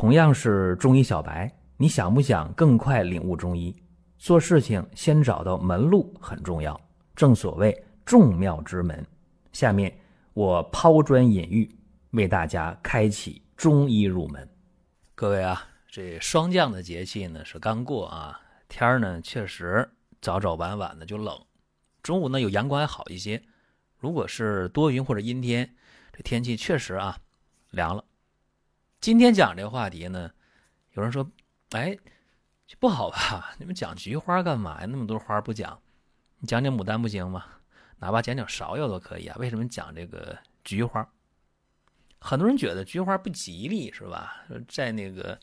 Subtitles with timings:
[0.00, 3.76] 同样是中医小白，你想不想更快领悟中医？
[4.16, 6.80] 做事情先找到门路很重要，
[7.14, 9.06] 正所谓众妙之门。
[9.52, 9.94] 下面
[10.32, 11.70] 我抛砖引玉，
[12.12, 14.48] 为大家开启中医入门。
[15.14, 18.40] 各位啊，这霜降的节气呢是刚过啊，
[18.70, 19.86] 天儿呢确实
[20.22, 21.38] 早早晚晚的就冷，
[22.02, 23.42] 中午呢有阳光还好一些。
[23.98, 25.74] 如果是多云或者阴天，
[26.10, 27.18] 这天气确实啊
[27.68, 28.02] 凉了。
[29.00, 30.30] 今天讲这个话题呢，
[30.92, 31.26] 有人说，
[31.70, 31.96] 哎，
[32.78, 33.52] 不好吧？
[33.58, 34.86] 你们讲菊花干嘛呀？
[34.86, 35.80] 那么多花不讲，
[36.38, 37.46] 你讲讲牡丹不行吗？
[37.98, 39.34] 哪怕讲讲芍药都可以啊。
[39.38, 41.08] 为什么讲这个菊花？
[42.18, 44.44] 很多人觉得菊花不吉利，是吧？
[44.68, 45.40] 在那个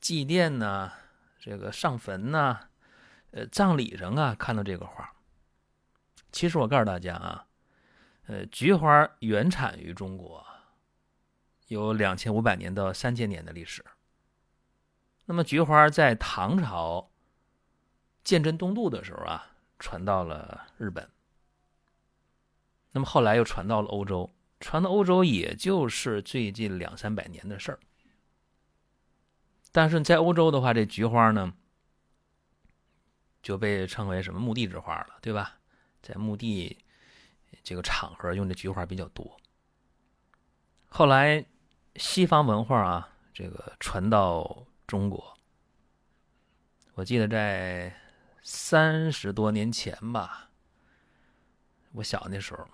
[0.00, 0.90] 祭奠呐，
[1.38, 2.58] 这个上坟呐，
[3.32, 5.12] 呃，葬礼上啊，看到这个花。
[6.32, 7.44] 其实我告诉大家啊。
[8.28, 10.44] 呃，菊花原产于中国，
[11.68, 13.84] 有两千五百年到三千年的历史。
[15.24, 17.10] 那么，菊花在唐朝
[18.22, 21.08] 鉴真东渡的时候啊，传到了日本。
[22.92, 27.78] 那么后来又传到了欧洲，传到欧洲也就是最近两三百年的事儿。
[29.72, 31.52] 但是在欧洲的话，这菊花呢
[33.42, 35.58] 就被称为什么墓地之花了，对吧？
[36.02, 36.78] 在墓地。
[37.62, 39.36] 这个场合用的菊花比较多。
[40.88, 41.44] 后来
[41.98, 45.36] 西方文化啊，这个传到中国，
[46.94, 47.94] 我记得在
[48.42, 50.48] 三十多年前吧，
[51.92, 52.66] 我小那时候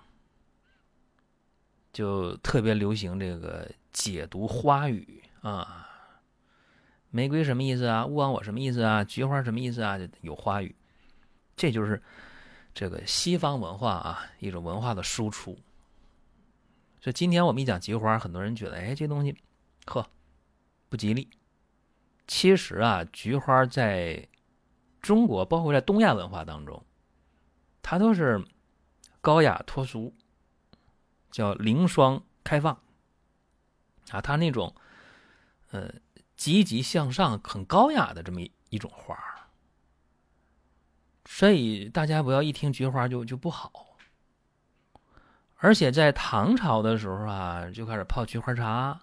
[1.93, 5.89] 就特别流行这个解读花语啊，
[7.11, 8.07] 玫瑰什么意思啊？
[8.07, 9.03] 勿忘我什么意思啊？
[9.05, 9.99] 菊花什么意思啊？
[10.21, 10.75] 有花语，
[11.57, 12.03] 这就是。
[12.75, 15.59] 这个西方文化啊，一种文化的输出。
[17.03, 19.37] 所以今天我们一讲菊花，很多人觉得，哎，这东西，
[19.87, 20.09] 呵，
[20.89, 21.29] 不吉利。
[22.29, 24.29] 其实啊，菊花在
[25.01, 26.87] 中国，包括在东亚文化当中，
[27.83, 28.41] 它都是
[29.21, 30.15] 高雅脱俗，
[31.33, 32.81] 叫凌霜开放
[34.11, 34.73] 啊，它那种
[35.73, 35.93] 呃
[36.37, 39.19] 积极向上、很高雅的这么一一种花。
[41.25, 43.92] 所以大家不要一听菊花就就不好，
[45.65, 49.01] 而且在唐朝的时候啊，就开始泡菊花茶，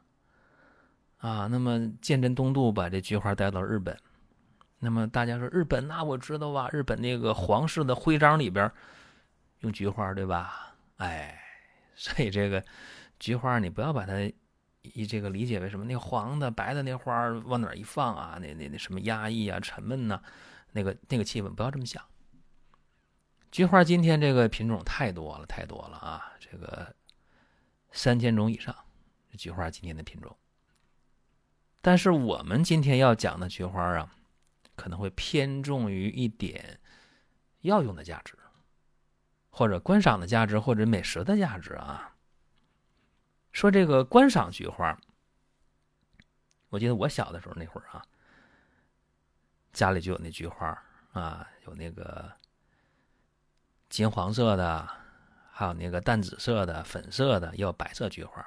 [1.20, 3.98] 啊，那么鉴真东渡把这菊花带到日本，
[4.80, 8.70] 那么大家说日本那我知道啊，日本那个皇室的徽章里边
[9.60, 10.76] 用菊花对吧？
[10.98, 11.40] 哎，
[11.96, 12.62] 所以这个
[13.20, 14.30] 菊花你不要把它
[14.82, 18.38] 以这个理解为什么那黄的白的那花往哪一放啊？
[18.42, 20.20] 那那那什么压抑啊、沉闷呐，
[20.74, 22.04] 那个那个气氛不要这么想。
[23.52, 26.34] 菊花今天这个品种太多了，太多了啊！
[26.40, 26.96] 这个
[27.92, 28.76] 三千种以上，
[29.38, 30.38] 菊花今天的品种。
[31.82, 34.14] 但是我们今天要讲的菊花啊，
[34.76, 36.80] 可能会偏重于一点
[37.62, 38.38] 药用的价值，
[39.50, 42.16] 或者观赏的价值，或者美食的价值啊。
[43.52, 44.96] 说这个观赏菊花，
[46.70, 48.06] 我记得我小的时候那会儿啊，
[49.74, 50.68] 家里就有那菊花
[51.14, 52.32] 啊，有那个。
[53.90, 54.88] 金黄色的，
[55.52, 58.46] 还有那个淡紫色的、粉色的，也有白色菊花。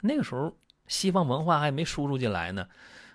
[0.00, 0.54] 那个时候
[0.88, 2.68] 西方文化还没输入进来呢，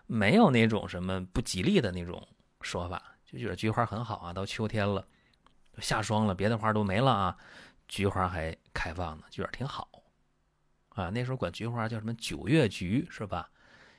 [0.08, 2.28] 没有那种什么不吉利的那种
[2.62, 4.34] 说法，就觉得菊花很好啊。
[4.34, 5.06] 到秋天了，
[5.78, 7.38] 下霜了，别的花都没了啊，
[7.88, 9.88] 菊花还开放呢，觉得挺好
[10.90, 11.10] 啊。
[11.10, 13.50] 那时候管菊花叫什么九月菊是吧？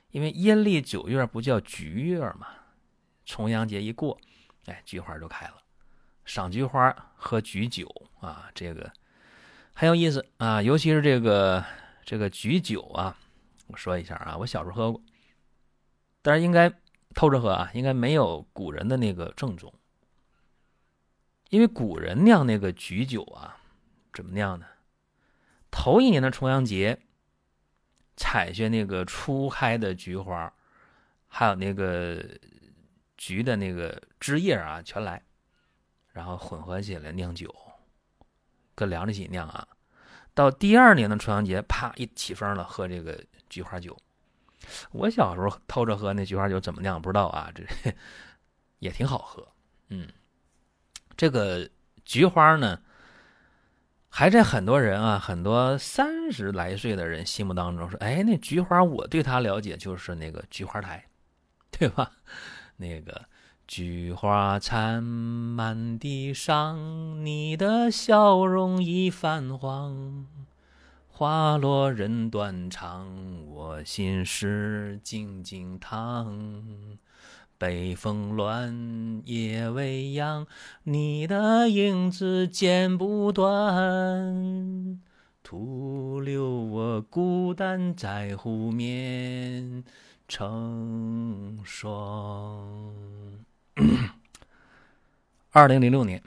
[0.09, 2.47] 因为阴历九月不叫菊月嘛，
[3.23, 4.19] 重阳节一过，
[4.65, 5.53] 哎，菊花就开了。
[6.25, 7.87] 赏菊花、喝菊酒
[8.19, 8.91] 啊，这个
[9.73, 10.61] 很有意思啊。
[10.61, 11.63] 尤其是这个
[12.03, 13.17] 这个菊酒啊，
[13.67, 15.01] 我说一下啊，我小时候喝过，
[16.21, 16.71] 但是应该
[17.13, 19.73] 偷着喝啊，应该没有古人的那个正宗。
[21.49, 23.57] 因为古人酿那个菊酒啊，
[24.13, 24.65] 怎么酿的？
[25.69, 26.97] 头一年的重阳节，
[28.15, 30.53] 采下那个初开的菊花，
[31.27, 32.23] 还有那个
[33.17, 35.21] 菊的那个枝叶啊，全来。
[36.11, 37.53] 然后混合起来酿酒，
[38.75, 39.67] 跟凉着一起酿啊。
[40.33, 43.97] 到第二年的重阳节，啪一起风了，喝这个菊花酒。
[44.91, 47.63] 我小时候偷着喝那菊花酒，怎么酿不知道啊，这
[48.79, 49.47] 也挺好喝。
[49.89, 50.07] 嗯，
[51.17, 51.69] 这个
[52.05, 52.81] 菊花呢，
[54.07, 61.05] 还在很多人啊，很多三十来岁的人心目当中说，哎，那菊花我对他了解就是那个菊花台，
[61.71, 62.11] 对吧？
[62.77, 63.25] 那个。
[63.67, 70.25] 菊花残满地伤，你的笑容已泛黄。
[71.07, 73.07] 花落人断肠，
[73.47, 76.97] 我心事静静躺。
[77.57, 80.47] 北风乱，夜未央，
[80.83, 84.99] 你的影子剪不断，
[85.43, 89.83] 徒留我孤单在湖面
[90.27, 92.91] 成双。
[95.51, 96.21] 二零零六年，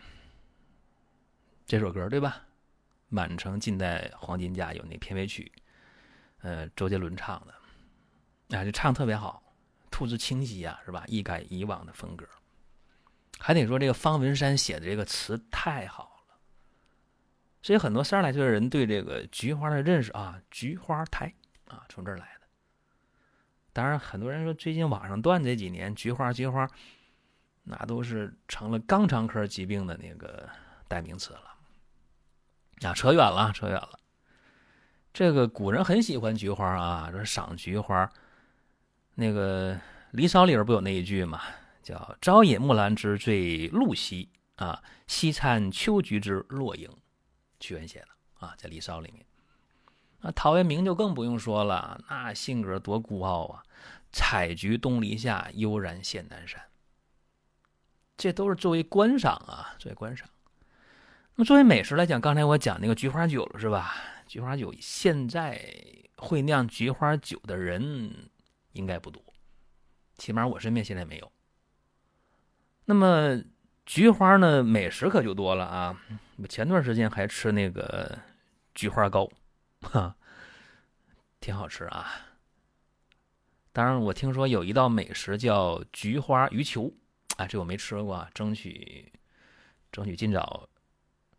[1.66, 2.42] 这首歌对吧？
[3.08, 5.52] 满城尽带黄金甲有那片尾曲，
[6.40, 9.42] 呃，周杰伦唱的，啊，就唱特别好。
[9.90, 11.04] 吐字清晰呀，是吧？
[11.06, 12.26] 一改以往的风格，
[13.38, 16.36] 还得说这个方文山写的这个词太好了。
[17.62, 21.32] 所以很多三十来岁的人对这个菊花的认识啊，菊花台
[21.68, 22.46] 啊，从这儿来的。
[23.72, 26.68] 当然，很多人说最近网上断这几年菊花，菊花，
[27.64, 30.48] 那都是成了肛肠科疾病的那个
[30.86, 32.88] 代名词了。
[32.88, 33.98] 啊，扯远了，扯远了。
[35.12, 38.10] 这个古人很喜欢菊花啊，说赏菊花。
[39.14, 39.74] 那个
[40.10, 41.40] 《离骚》里边不有那一句嘛，
[41.82, 46.90] 叫“朝饮木兰之醉露兮，啊，夕餐秋菊之落英”，
[47.60, 48.08] 屈原写的
[48.46, 49.24] 啊，在《离骚》里面。
[50.20, 53.62] 那陶渊明就更不用说了，那性格多孤傲啊
[54.10, 56.60] ！“采菊东篱下，悠然见南山。”
[58.16, 60.28] 这都是作为观赏啊，作为观赏。
[61.34, 63.94] 那么作为美食来讲，刚才我讲那个菊花酒了，是吧？
[64.26, 65.60] 菊花酒现在
[66.16, 68.30] 会酿菊花酒的人。
[68.74, 69.22] 应该不多，
[70.18, 71.32] 起码我身边现在没有。
[72.86, 73.40] 那么
[73.86, 74.64] 菊花呢？
[74.64, 75.96] 美食可就多了啊！
[76.38, 78.18] 我前段时间还吃那个
[78.74, 79.30] 菊花糕，
[79.82, 80.16] 哈，
[81.38, 82.10] 挺好吃啊。
[83.72, 86.92] 当然，我听说有一道美食叫菊花鱼球，
[87.36, 89.12] 啊，这我没吃过，争取
[89.90, 90.68] 争取今早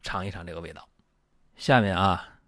[0.01, 0.87] 尝一尝这个味道。
[1.55, 2.39] 下面啊，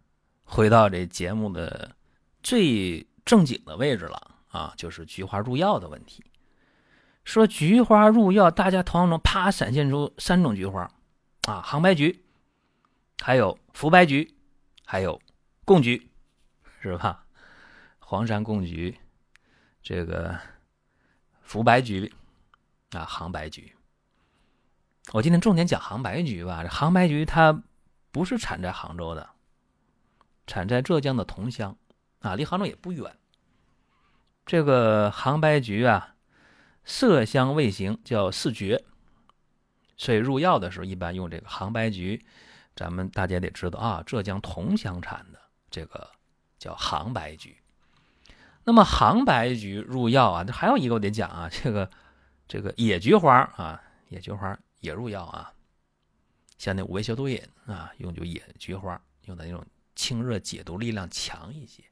[0.44, 1.96] 回到这节目的
[2.44, 4.36] 最正经的位置了。
[4.50, 6.24] 啊，就是菊花入药的问题。
[7.26, 10.90] 说菊花入药，大家头脑中啪闪现出三种菊花，
[11.48, 12.24] 啊，杭白菊，
[13.22, 14.34] 还有福白菊，
[14.86, 15.22] 还有
[15.66, 16.10] 贡菊，
[16.82, 17.26] 是吧？
[18.00, 18.98] 黄山贡菊，
[19.84, 20.40] 这个
[21.42, 22.12] 福白菊，
[22.92, 23.76] 啊，杭白菊。
[25.14, 26.64] 我今天重点讲杭白菊吧。
[26.64, 27.64] 这杭白菊它
[28.12, 29.30] 不是产在杭州的，
[30.46, 31.78] 产在浙江的桐乡，
[32.20, 33.18] 啊，离杭州也不远。
[34.46, 36.16] 这个杭白菊啊，
[36.86, 38.84] 色香味形叫四绝，
[39.98, 42.26] 所以入药的时候一般用这个杭白菊。
[42.76, 45.40] 咱们大家得知道啊，浙江桐乡产的
[45.70, 46.10] 这个
[46.60, 47.58] 叫杭白菊。
[48.64, 51.90] 那么杭白菊入药啊，还有一个我得讲啊，这个
[52.48, 55.54] 这个野菊花啊，野菊花也入药啊，
[56.58, 59.66] 像那五味消毒饮啊，用就野菊花，用的那种
[59.96, 61.84] 清热解毒力量强一些。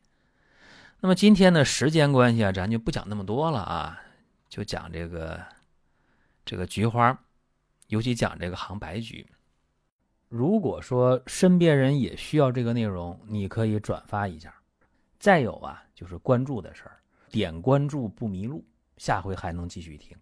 [1.02, 4.02] 那么今天的时间关系啊，咱就不讲那么多了啊，
[4.48, 5.46] 就讲这个
[6.46, 7.20] 这个菊花，
[7.88, 9.28] 尤其讲这个杭白菊。
[10.30, 14.54] 如果说身边人也需要这个内容，你可以转发一下。
[15.20, 16.98] 再有啊，就是关注的事儿，
[17.30, 18.66] 点关注不迷路，
[18.98, 20.18] 下回还能继续听。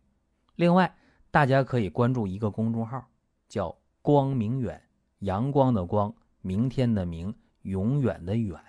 [0.55, 0.95] 另外，
[1.31, 3.03] 大家可以关注一个公众号，
[3.47, 4.81] 叫“光明远”，
[5.19, 7.33] 阳光的光，明天的明，
[7.63, 8.59] 永远的远。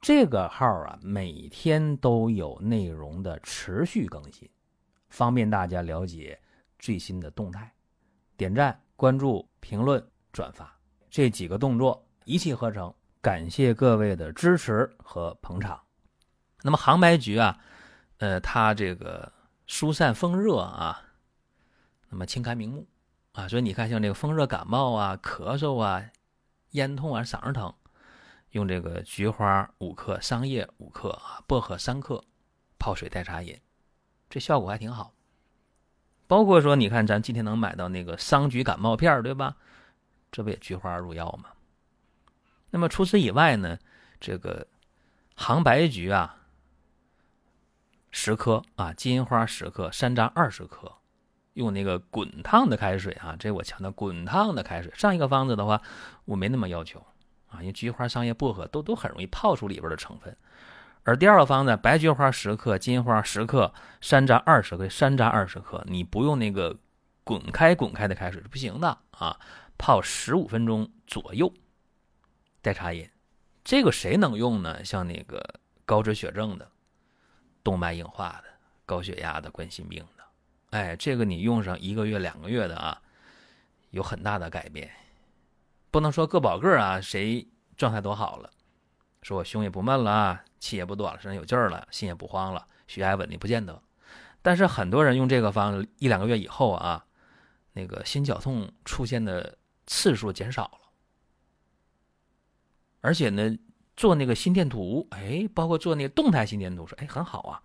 [0.00, 4.48] 这个号啊，每天都有内容的持续更新，
[5.10, 6.40] 方便大家了解
[6.78, 7.70] 最新的动态。
[8.36, 10.02] 点赞、关注、评论、
[10.32, 10.74] 转发
[11.10, 15.78] 这几个动作一气呵成，感谢各位的支持和捧场。
[16.62, 17.58] 那么杭白菊啊，
[18.16, 19.30] 呃，它这个
[19.66, 21.02] 疏散风热啊，
[22.10, 22.86] 那么清肝明目
[23.32, 26.04] 啊，所以你看，像这个风热感冒啊、咳嗽啊、
[26.72, 27.72] 咽痛啊、嗓子疼。
[28.50, 32.24] 用这个菊花五克、桑叶五克啊，薄荷三克，
[32.80, 33.56] 泡水代茶饮，
[34.28, 35.14] 这效果还挺好。
[36.26, 39.56] 包括说，你看咱今天能买到那个桑菊感冒片对吧？
[40.32, 41.50] 这不也菊花入药吗？
[42.70, 43.78] 那么除此以外呢，
[44.18, 44.66] 这个
[45.36, 46.36] 杭白菊啊，
[48.10, 50.92] 十克啊，金银花十克，山楂二十克，
[51.60, 54.90] 用那个滚烫的开水啊，这我强调滚烫的开水。
[54.96, 55.80] 上一个方子的话，
[56.24, 57.06] 我没那么要求。
[57.52, 60.36] 啊，因为菊花、桑叶、薄荷都都很容易泡出里边的成分，
[61.02, 66.78] 而第二个方子，白菊花十克，金花十克，山楂二十克，山楂二十克，你不用那个
[67.24, 69.36] 滚开滚开的开水是不行的啊，
[69.76, 71.52] 泡十五分钟左右，
[72.62, 73.10] 代茶饮，
[73.64, 74.84] 这个谁能用呢？
[74.84, 75.42] 像那个
[75.84, 76.70] 高脂血症的、
[77.64, 78.44] 动脉硬化的、
[78.86, 80.19] 高血压的、冠心病的，
[80.70, 83.02] 哎，这个你用上一个月、两个月的啊，
[83.90, 84.90] 有很大的改变。
[85.90, 88.50] 不能说个保个啊，谁状态都好了，
[89.22, 93.82] 说我胸也不闷了，气也不短了，身上有劲儿了，心也不慌了，血压稳定，不见得。
[94.42, 97.04] 但是很多人用这个方一两个月以后啊，
[97.72, 100.78] 那个心绞痛出现的次数减少了，
[103.00, 103.58] 而且呢，
[103.96, 107.62] 做那个心电图，哎，包括做那个动态心电图，说哎很好啊，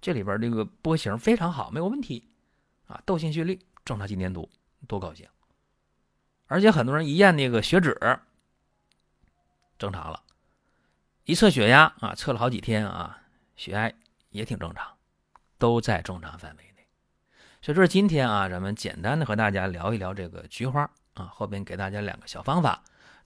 [0.00, 2.28] 这里边这个波形非常好，没有问题
[2.86, 4.48] 啊，窦性蓄力，正常心电图，
[4.86, 5.28] 多高兴。
[6.46, 7.98] 而且很多人一验那个血脂，
[9.78, 10.22] 正常了，
[11.24, 13.22] 一测血压啊，测了好几天啊，
[13.56, 13.92] 血压
[14.30, 14.94] 也挺正常。
[15.60, 16.86] 都在正常范围内，
[17.60, 22.84] 所以说今天啊，咱们简单的和大家聊一聊这个菊花啊，后边给大家两个小方法，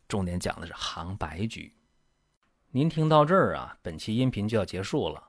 [0.09, 1.75] 重点讲的是杭白菊。
[2.71, 5.29] 您听到这儿啊，本期音频就要结束了。